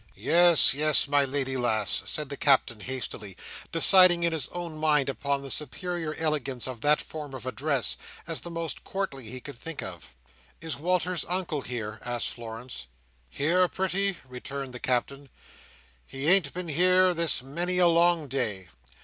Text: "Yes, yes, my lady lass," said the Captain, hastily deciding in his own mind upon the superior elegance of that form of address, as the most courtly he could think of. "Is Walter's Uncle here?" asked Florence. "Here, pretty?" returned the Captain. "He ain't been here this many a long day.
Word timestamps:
"Yes, 0.15 0.73
yes, 0.73 1.07
my 1.07 1.23
lady 1.25 1.55
lass," 1.55 2.01
said 2.07 2.29
the 2.29 2.35
Captain, 2.35 2.79
hastily 2.79 3.37
deciding 3.71 4.23
in 4.23 4.33
his 4.33 4.47
own 4.47 4.79
mind 4.79 5.09
upon 5.09 5.43
the 5.43 5.51
superior 5.51 6.15
elegance 6.17 6.67
of 6.67 6.81
that 6.81 6.99
form 6.99 7.35
of 7.35 7.45
address, 7.45 7.97
as 8.25 8.41
the 8.41 8.49
most 8.49 8.83
courtly 8.83 9.29
he 9.29 9.39
could 9.39 9.59
think 9.59 9.83
of. 9.83 10.09
"Is 10.59 10.75
Walter's 10.75 11.23
Uncle 11.29 11.61
here?" 11.61 11.99
asked 12.03 12.29
Florence. 12.29 12.87
"Here, 13.29 13.67
pretty?" 13.67 14.17
returned 14.27 14.73
the 14.73 14.79
Captain. 14.79 15.29
"He 16.07 16.25
ain't 16.25 16.51
been 16.51 16.69
here 16.69 17.13
this 17.13 17.43
many 17.43 17.77
a 17.77 17.85
long 17.85 18.27
day. 18.27 18.69